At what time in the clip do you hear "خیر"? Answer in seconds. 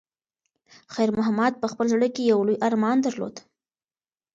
0.93-1.09